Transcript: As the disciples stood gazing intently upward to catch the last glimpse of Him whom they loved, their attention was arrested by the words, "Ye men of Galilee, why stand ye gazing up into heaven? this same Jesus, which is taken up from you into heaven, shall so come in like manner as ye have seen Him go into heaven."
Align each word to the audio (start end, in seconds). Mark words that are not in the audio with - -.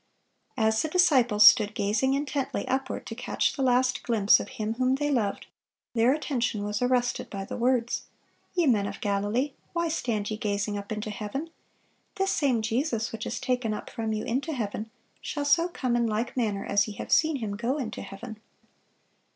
As 0.57 0.81
the 0.81 0.87
disciples 0.87 1.45
stood 1.45 1.75
gazing 1.75 2.15
intently 2.15 2.67
upward 2.67 3.05
to 3.05 3.13
catch 3.13 3.53
the 3.53 3.61
last 3.61 4.01
glimpse 4.01 4.39
of 4.39 4.47
Him 4.49 4.73
whom 4.73 4.95
they 4.95 5.11
loved, 5.11 5.45
their 5.93 6.11
attention 6.11 6.63
was 6.63 6.81
arrested 6.81 7.29
by 7.29 7.45
the 7.45 7.55
words, 7.55 8.05
"Ye 8.55 8.65
men 8.65 8.87
of 8.87 8.99
Galilee, 8.99 9.53
why 9.73 9.89
stand 9.89 10.31
ye 10.31 10.37
gazing 10.37 10.75
up 10.75 10.91
into 10.91 11.11
heaven? 11.11 11.51
this 12.15 12.31
same 12.31 12.63
Jesus, 12.63 13.11
which 13.11 13.27
is 13.27 13.39
taken 13.39 13.75
up 13.75 13.91
from 13.91 14.11
you 14.11 14.25
into 14.25 14.53
heaven, 14.53 14.89
shall 15.21 15.45
so 15.45 15.67
come 15.67 15.95
in 15.95 16.07
like 16.07 16.35
manner 16.35 16.65
as 16.65 16.87
ye 16.87 16.95
have 16.95 17.11
seen 17.11 17.35
Him 17.35 17.55
go 17.55 17.77
into 17.77 18.01
heaven." 18.01 18.39